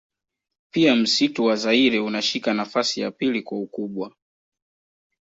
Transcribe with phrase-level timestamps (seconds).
[0.71, 4.15] Pia msitu wa zaire unashika nafasi ya pili kwa ukubwa